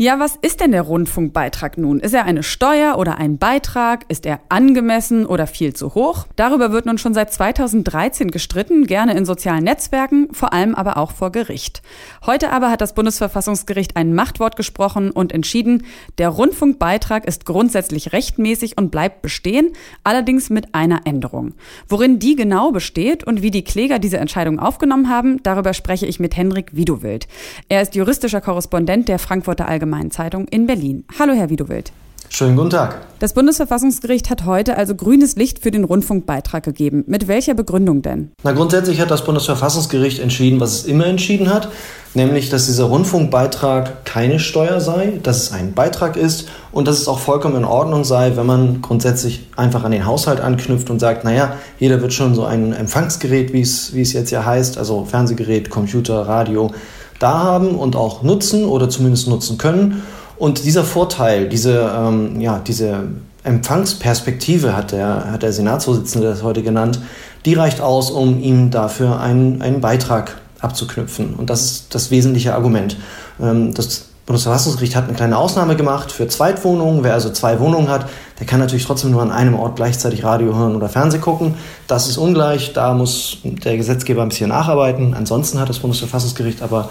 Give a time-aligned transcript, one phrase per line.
[0.00, 1.98] Ja, was ist denn der Rundfunkbeitrag nun?
[1.98, 4.04] Ist er eine Steuer oder ein Beitrag?
[4.06, 6.28] Ist er angemessen oder viel zu hoch?
[6.36, 11.10] Darüber wird nun schon seit 2013 gestritten, gerne in sozialen Netzwerken, vor allem aber auch
[11.10, 11.82] vor Gericht.
[12.24, 15.84] Heute aber hat das Bundesverfassungsgericht ein Machtwort gesprochen und entschieden,
[16.18, 19.72] der Rundfunkbeitrag ist grundsätzlich rechtmäßig und bleibt bestehen,
[20.04, 21.54] allerdings mit einer Änderung.
[21.88, 26.20] Worin die genau besteht und wie die Kläger diese Entscheidung aufgenommen haben, darüber spreche ich
[26.20, 27.26] mit Henrik Widowild.
[27.68, 31.04] Er ist juristischer Korrespondent der Frankfurter Allgemeinen Allgemeinen Zeitung in Berlin.
[31.18, 31.92] Hallo, Herr Widowild.
[32.28, 33.06] Schönen guten Tag.
[33.20, 37.04] Das Bundesverfassungsgericht hat heute also grünes Licht für den Rundfunkbeitrag gegeben.
[37.06, 38.32] Mit welcher Begründung denn?
[38.42, 41.70] Na, grundsätzlich hat das Bundesverfassungsgericht entschieden, was es immer entschieden hat,
[42.12, 47.08] nämlich, dass dieser Rundfunkbeitrag keine Steuer sei, dass es ein Beitrag ist und dass es
[47.08, 51.24] auch vollkommen in Ordnung sei, wenn man grundsätzlich einfach an den Haushalt anknüpft und sagt,
[51.24, 55.06] naja, jeder wird schon so ein Empfangsgerät, wie es, wie es jetzt ja heißt, also
[55.06, 56.72] Fernsehgerät, Computer, Radio,
[57.18, 60.02] da haben und auch nutzen oder zumindest nutzen können.
[60.36, 63.04] Und dieser Vorteil, diese, ähm, ja, diese
[63.42, 67.00] Empfangsperspektive, hat der, hat der Senatsvorsitzende das heute genannt,
[67.44, 71.34] die reicht aus, um ihm dafür einen, einen Beitrag abzuknüpfen.
[71.34, 72.96] Und das ist das wesentliche Argument.
[73.40, 77.02] Ähm, das Bundesverfassungsgericht hat eine kleine Ausnahme gemacht für Zweitwohnungen.
[77.02, 80.54] Wer also zwei Wohnungen hat, der kann natürlich trotzdem nur an einem Ort gleichzeitig Radio
[80.54, 81.54] hören oder Fernsehen gucken.
[81.86, 82.74] Das ist ungleich.
[82.74, 85.14] Da muss der Gesetzgeber ein bisschen nacharbeiten.
[85.14, 86.90] Ansonsten hat das Bundesverfassungsgericht aber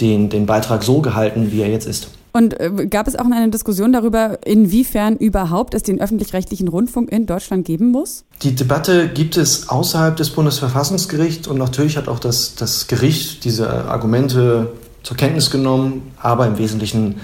[0.00, 2.08] den, den Beitrag so gehalten, wie er jetzt ist.
[2.32, 7.26] Und äh, gab es auch eine Diskussion darüber, inwiefern überhaupt es den öffentlich-rechtlichen Rundfunk in
[7.26, 8.24] Deutschland geben muss?
[8.42, 13.86] Die Debatte gibt es außerhalb des Bundesverfassungsgerichts und natürlich hat auch das, das Gericht diese
[13.86, 14.70] Argumente
[15.06, 17.20] zur Kenntnis genommen, aber im Wesentlichen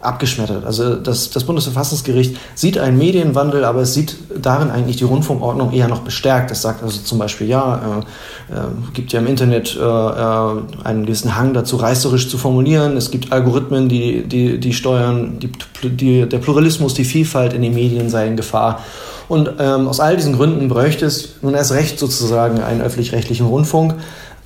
[0.00, 0.64] abgeschmettert.
[0.64, 5.86] Also das, das Bundesverfassungsgericht sieht einen Medienwandel, aber es sieht darin eigentlich die Rundfunkordnung eher
[5.86, 6.50] noch bestärkt.
[6.50, 8.02] Es sagt also zum Beispiel, ja,
[8.48, 8.58] äh, äh,
[8.94, 12.96] gibt ja im Internet äh, äh, einen gewissen Hang dazu, reißerisch zu formulieren.
[12.96, 15.52] Es gibt Algorithmen, die, die, die steuern, die,
[15.86, 18.80] die, der Pluralismus, die Vielfalt in den Medien sei in Gefahr.
[19.28, 23.94] Und ähm, aus all diesen Gründen bräuchte es nun erst recht sozusagen einen öffentlich-rechtlichen Rundfunk.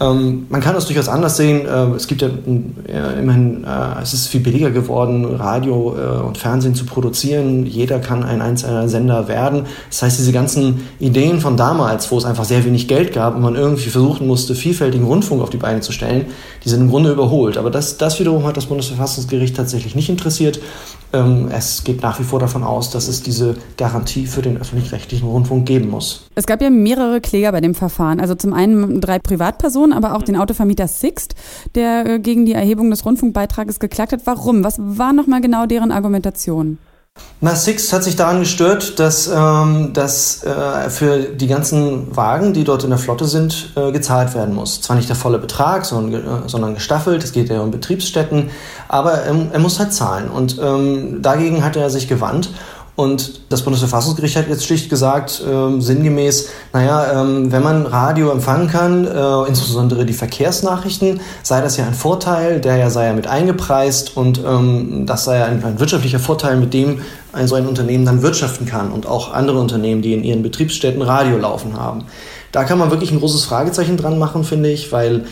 [0.00, 1.66] Ähm, man kann das durchaus anders sehen.
[1.66, 6.38] Äh, es gibt ja äh, immerhin, äh, es ist viel billiger geworden, Radio äh, und
[6.38, 7.66] Fernsehen zu produzieren.
[7.66, 9.64] Jeder kann ein einzelner Sender werden.
[9.90, 13.42] Das heißt, diese ganzen Ideen von damals, wo es einfach sehr wenig Geld gab und
[13.42, 16.26] man irgendwie versuchen musste, vielfältigen Rundfunk auf die Beine zu stellen,
[16.64, 17.58] die sind im Grunde überholt.
[17.58, 20.60] Aber das, das wiederum hat das Bundesverfassungsgericht tatsächlich nicht interessiert.
[21.12, 25.26] Ähm, es geht nach wie vor davon aus, dass es diese Garantie für den öffentlich-rechtlichen
[25.26, 26.26] Rundfunk geben muss.
[26.34, 28.20] Es gab ja mehrere Kläger bei dem Verfahren.
[28.20, 31.34] Also zum einen drei Privatpersonen, aber auch den Autovermieter Sixt,
[31.74, 34.20] der äh, gegen die Erhebung des Rundfunkbeitrages geklagt hat.
[34.24, 34.64] Warum?
[34.64, 36.78] Was war nochmal genau deren Argumentation?
[37.40, 42.64] Na, Six hat sich daran gestört, dass, ähm, dass äh, für die ganzen Wagen, die
[42.64, 44.80] dort in der Flotte sind, äh, gezahlt werden muss.
[44.80, 48.50] Zwar nicht der volle Betrag, sondern, äh, sondern gestaffelt, es geht ja um Betriebsstätten,
[48.88, 50.30] aber ähm, er muss halt zahlen.
[50.30, 52.50] Und ähm, dagegen hat er sich gewandt
[52.98, 58.66] und das Bundesverfassungsgericht hat jetzt schlicht gesagt, äh, sinngemäß, naja, ähm, wenn man Radio empfangen
[58.66, 63.28] kann, äh, insbesondere die Verkehrsnachrichten, sei das ja ein Vorteil, der ja sei ja mit
[63.28, 67.68] eingepreist und ähm, das sei ja ein, ein, wirtschaftlicher Vorteil, mit dem ein so ein
[67.68, 72.06] Unternehmen dann wirtschaften kann und auch andere Unternehmen, die in ihren Betriebsstätten Radio laufen haben.
[72.50, 75.26] Da kann man wirklich ein großes Fragezeichen dran machen, finde ich, weil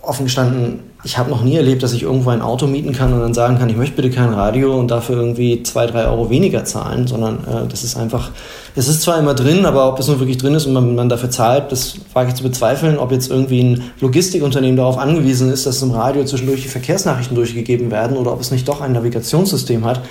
[0.00, 3.20] offen gestanden, ich habe noch nie erlebt, dass ich irgendwo ein Auto mieten kann und
[3.20, 6.64] dann sagen kann, ich möchte bitte kein Radio und dafür irgendwie zwei, drei Euro weniger
[6.64, 8.30] zahlen, sondern äh, das ist einfach,
[8.76, 11.08] es ist zwar immer drin, aber ob das nun wirklich drin ist und man, man
[11.08, 15.64] dafür zahlt, das wage ich zu bezweifeln, ob jetzt irgendwie ein Logistikunternehmen darauf angewiesen ist,
[15.64, 19.84] dass im Radio zwischendurch die Verkehrsnachrichten durchgegeben werden oder ob es nicht doch ein Navigationssystem
[19.86, 20.02] hat,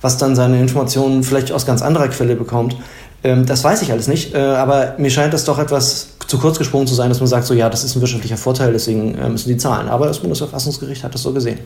[0.00, 2.76] was dann seine Informationen vielleicht aus ganz anderer Quelle bekommt.
[3.24, 6.58] Ähm, das weiß ich alles nicht, äh, aber mir scheint das doch etwas zu kurz
[6.58, 9.28] gesprungen zu sein, dass man sagt, so ja, das ist ein wirtschaftlicher Vorteil, deswegen äh,
[9.28, 9.88] müssen die zahlen.
[9.88, 11.58] Aber das Bundesverfassungsgericht hat das so gesehen.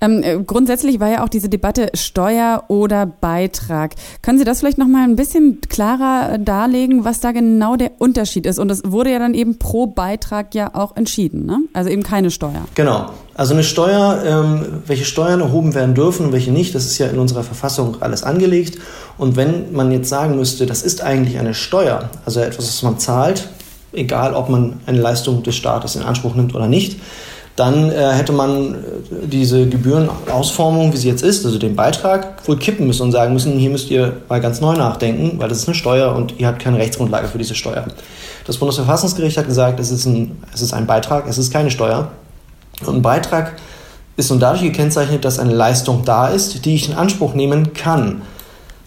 [0.00, 3.94] Ähm, äh, grundsätzlich war ja auch diese Debatte Steuer oder Beitrag.
[4.22, 8.46] Können Sie das vielleicht noch mal ein bisschen klarer darlegen, was da genau der Unterschied
[8.46, 8.58] ist?
[8.58, 11.60] Und es wurde ja dann eben pro Beitrag ja auch entschieden, ne?
[11.72, 12.66] Also eben keine Steuer.
[12.74, 13.10] Genau.
[13.38, 17.08] Also eine Steuer, ähm, welche Steuern erhoben werden dürfen und welche nicht, das ist ja
[17.08, 18.78] in unserer Verfassung alles angelegt.
[19.18, 22.98] Und wenn man jetzt sagen müsste, das ist eigentlich eine Steuer, also etwas, was man
[22.98, 23.46] zahlt,
[23.92, 26.98] egal ob man eine Leistung des Staates in Anspruch nimmt oder nicht,
[27.56, 28.76] dann äh, hätte man äh,
[29.26, 33.58] diese Gebührenausformung, wie sie jetzt ist, also den Beitrag, wohl kippen müssen und sagen müssen,
[33.58, 36.58] hier müsst ihr mal ganz neu nachdenken, weil das ist eine Steuer und ihr habt
[36.58, 37.86] keine Rechtsgrundlage für diese Steuer.
[38.46, 42.10] Das Bundesverfassungsgericht hat gesagt, es ist ein, es ist ein Beitrag, es ist keine Steuer.
[42.84, 43.54] Und ein Beitrag
[44.16, 48.22] ist nun dadurch gekennzeichnet, dass eine Leistung da ist, die ich in Anspruch nehmen kann.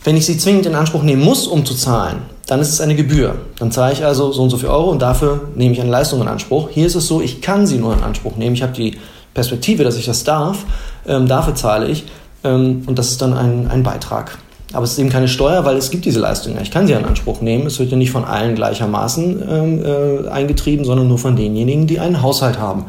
[0.04, 2.96] Wenn ich sie zwingend in Anspruch nehmen muss, um zu zahlen, dann ist es eine
[2.96, 3.36] Gebühr.
[3.60, 6.22] Dann zahle ich also so und so viel Euro und dafür nehme ich eine Leistung
[6.22, 6.70] in Anspruch.
[6.72, 8.56] Hier ist es so, ich kann sie nur in Anspruch nehmen.
[8.56, 8.98] Ich habe die
[9.34, 10.66] Perspektive, dass ich das darf.
[11.08, 12.06] Ähm, dafür zahle ich.
[12.44, 14.38] Ähm, und das ist dann ein, ein Beitrag.
[14.74, 16.56] Aber es ist eben keine Steuer, weil es gibt diese Leistung.
[16.62, 17.66] Ich kann sie in Anspruch nehmen.
[17.68, 22.00] Es wird ja nicht von allen gleichermaßen ähm, äh, eingetrieben, sondern nur von denjenigen, die
[22.00, 22.86] einen Haushalt haben.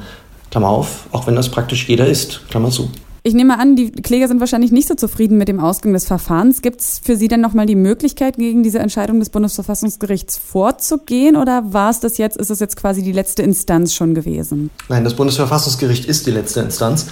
[0.50, 2.49] Klammer auf, auch wenn das praktisch jeder ist.
[2.49, 2.91] Klammer zu.
[3.23, 6.62] Ich nehme an, die Kläger sind wahrscheinlich nicht so zufrieden mit dem Ausgang des Verfahrens.
[6.62, 11.37] Gibt es für Sie denn nochmal die Möglichkeit, gegen diese Entscheidung des Bundesverfassungsgerichts vorzugehen?
[11.37, 14.70] Oder war es das jetzt, ist das jetzt quasi die letzte Instanz schon gewesen?
[14.88, 17.08] Nein, das Bundesverfassungsgericht ist die letzte Instanz.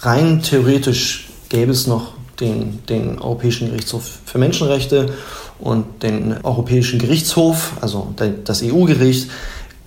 [0.00, 5.14] Rein theoretisch gäbe es noch den, den Europäischen Gerichtshof für Menschenrechte
[5.58, 8.12] und den Europäischen Gerichtshof, also
[8.44, 9.30] das EU-Gericht.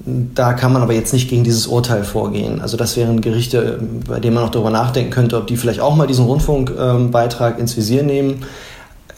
[0.04, 2.62] Da kann man aber jetzt nicht gegen dieses Urteil vorgehen.
[2.62, 5.96] Also das wären Gerichte, bei denen man auch darüber nachdenken könnte, ob die vielleicht auch
[5.96, 8.44] mal diesen Rundfunkbeitrag ins Visier nehmen.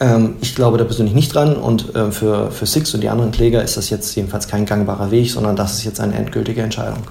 [0.00, 3.30] Ähm, ich glaube da persönlich nicht dran und äh, für, für Six und die anderen
[3.30, 7.04] Kläger ist das jetzt jedenfalls kein gangbarer Weg, sondern das ist jetzt eine endgültige Entscheidung.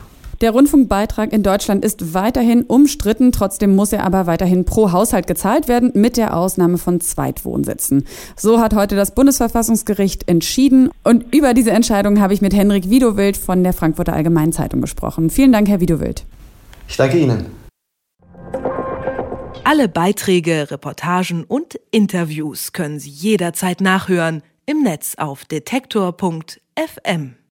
[0.43, 5.69] Der Rundfunkbeitrag in Deutschland ist weiterhin umstritten, trotzdem muss er aber weiterhin pro Haushalt gezahlt
[5.69, 8.05] werden, mit der Ausnahme von Zweitwohnsitzen.
[8.35, 13.37] So hat heute das Bundesverfassungsgericht entschieden und über diese Entscheidung habe ich mit Henrik Widowild
[13.37, 15.29] von der Frankfurter Allgemeinen Zeitung gesprochen.
[15.29, 16.25] Vielen Dank, Herr Widowild.
[16.89, 17.45] Ich danke Ihnen.
[19.63, 27.35] Alle Beiträge, Reportagen und Interviews können Sie jederzeit nachhören im Netz auf detektor.fm.